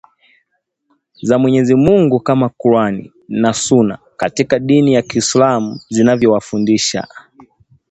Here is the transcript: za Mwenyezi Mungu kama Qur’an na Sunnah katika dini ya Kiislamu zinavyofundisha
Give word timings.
za 1.21 1.39
Mwenyezi 1.39 1.75
Mungu 1.75 2.19
kama 2.19 2.49
Qur’an 2.49 3.11
na 3.29 3.53
Sunnah 3.53 3.99
katika 4.17 4.59
dini 4.59 4.93
ya 4.93 5.01
Kiislamu 5.01 5.79
zinavyofundisha 5.89 7.07